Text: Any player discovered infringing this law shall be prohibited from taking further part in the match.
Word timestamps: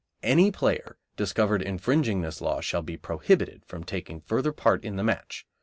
Any 0.23 0.49
player 0.49 0.97
discovered 1.15 1.61
infringing 1.61 2.21
this 2.21 2.41
law 2.41 2.59
shall 2.59 2.81
be 2.81 2.97
prohibited 2.97 3.63
from 3.67 3.83
taking 3.83 4.19
further 4.21 4.51
part 4.51 4.83
in 4.83 4.95
the 4.95 5.03
match. 5.03 5.45